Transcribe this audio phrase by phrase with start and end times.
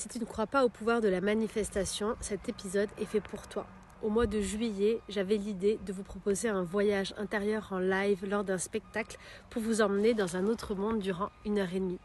[0.00, 3.46] Si tu ne crois pas au pouvoir de la manifestation, cet épisode est fait pour
[3.48, 3.66] toi.
[4.02, 8.42] Au mois de juillet, j'avais l'idée de vous proposer un voyage intérieur en live lors
[8.42, 9.18] d'un spectacle
[9.50, 12.00] pour vous emmener dans un autre monde durant une heure et demie.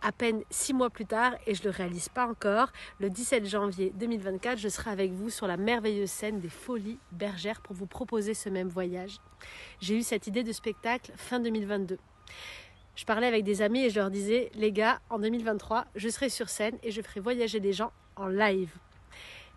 [0.00, 3.44] À peine six mois plus tard, et je ne le réalise pas encore, le 17
[3.44, 7.84] janvier 2024, je serai avec vous sur la merveilleuse scène des Folies Bergères pour vous
[7.84, 9.18] proposer ce même voyage.
[9.80, 11.98] J'ai eu cette idée de spectacle fin 2022
[12.96, 16.28] je parlais avec des amis et je leur disais, les gars, en 2023, je serai
[16.28, 18.70] sur scène et je ferai voyager des gens en live.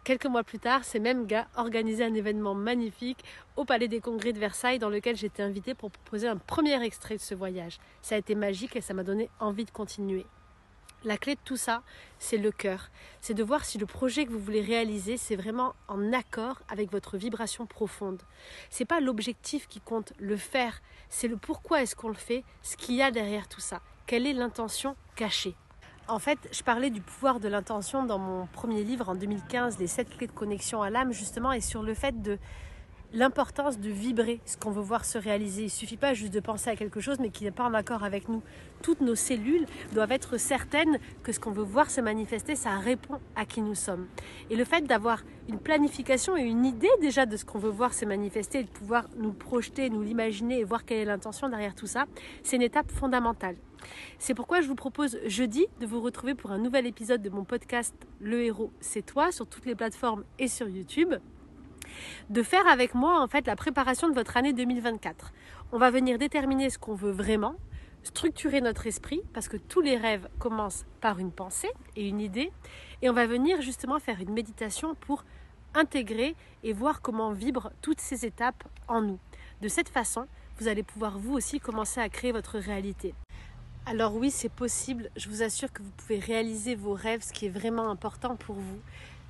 [0.04, 3.24] Quelques mois plus tard, ces mêmes gars organisaient un événement magnifique
[3.56, 7.18] au Palais des Congrès de Versailles dans lequel j'étais invitée pour proposer un premier extrait
[7.18, 7.78] de ce voyage.
[8.02, 10.26] Ça a été magique et ça m'a donné envie de continuer.
[11.04, 11.84] La clé de tout ça,
[12.18, 12.90] c'est le cœur.
[13.22, 16.92] C'est de voir si le projet que vous voulez réaliser, c'est vraiment en accord avec
[16.92, 18.22] votre vibration profonde.
[18.70, 22.76] C'est pas l'objectif qui compte, le faire, c'est le pourquoi est-ce qu'on le fait, ce
[22.78, 23.82] qu'il y a derrière tout ça.
[24.08, 25.56] Quelle est l'intention cachée?
[26.08, 29.88] En fait, je parlais du pouvoir de l'intention dans mon premier livre en 2015, Les
[29.88, 32.40] 7 clés de connexion à l'âme, justement, et sur le fait de
[33.14, 35.62] l'importance de vibrer ce qu'on veut voir se réaliser.
[35.62, 37.74] Il ne suffit pas juste de penser à quelque chose mais qui n'est pas en
[37.74, 38.42] accord avec nous.
[38.82, 43.20] Toutes nos cellules doivent être certaines que ce qu'on veut voir se manifester, ça répond
[43.36, 44.08] à qui nous sommes.
[44.50, 47.94] Et le fait d'avoir une planification et une idée déjà de ce qu'on veut voir
[47.94, 51.76] se manifester et de pouvoir nous projeter, nous l'imaginer et voir quelle est l'intention derrière
[51.76, 52.06] tout ça,
[52.44, 53.56] c'est une étape fondamentale.
[54.20, 57.44] C'est pourquoi je vous propose jeudi de vous retrouver pour un nouvel épisode de mon
[57.44, 61.14] podcast Le héros, c'est toi sur toutes les plateformes et sur YouTube
[62.30, 65.32] de faire avec moi en fait la préparation de votre année 2024.
[65.72, 67.56] On va venir déterminer ce qu'on veut vraiment,
[68.04, 72.52] structurer notre esprit parce que tous les rêves commencent par une pensée et une idée
[73.02, 75.26] et on va venir justement faire une méditation pour
[75.74, 79.20] intégrer et voir comment vibrent toutes ces étapes en nous.
[79.62, 80.28] De cette façon,
[80.60, 83.14] vous allez pouvoir vous aussi commencer à créer votre réalité.
[83.86, 87.46] Alors oui, c'est possible, je vous assure que vous pouvez réaliser vos rêves, ce qui
[87.46, 88.80] est vraiment important pour vous.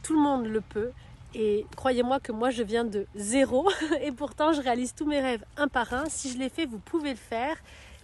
[0.01, 0.91] Tout le monde le peut,
[1.39, 3.69] et croyez-moi que moi, je viens de zéro.
[4.01, 6.05] Et pourtant, je réalise tous mes rêves un par un.
[6.09, 7.55] Si je l'ai fait, vous pouvez le faire.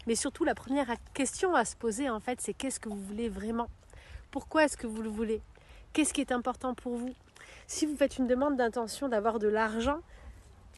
[0.06, 3.30] Mais surtout, la première question à se poser, en fait, c'est qu'est-ce que vous voulez
[3.30, 3.70] vraiment?
[4.30, 5.42] Pourquoi est-ce que vous le voulez?
[5.94, 7.16] Qu'est-ce qui est important pour vous?
[7.66, 10.02] Si vous faites une demande d'intention d'avoir de l'argent,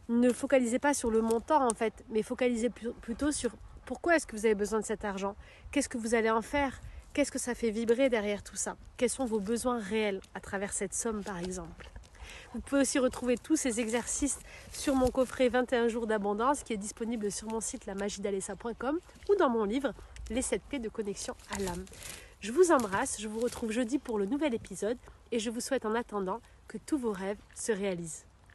[0.08, 3.52] ne focalisez pas sur le montant, en fait, mais focalisez plutôt sur
[3.85, 5.35] pourquoi est-ce que vous avez besoin de cet argent?
[5.72, 6.79] Qu'est-ce que vous allez en faire?
[7.13, 8.78] Qu'est-ce que ça fait vibrer derrière tout ça?
[8.96, 11.90] Quels sont vos besoins réels à travers cette somme, par exemple?
[12.53, 14.40] Vous pouvez aussi retrouver tous ces exercices
[14.72, 19.00] sur mon coffret 21 jours d'abondance qui est disponible sur mon site lamagidalessa.com
[19.30, 19.94] ou dans mon livre
[20.30, 21.85] Les 7 clés de connexion à l'âme.
[22.41, 24.97] Je vous embrasse, je vous retrouve jeudi pour le nouvel épisode
[25.31, 28.25] et je vous souhaite en attendant que tous vos rêves se réalisent.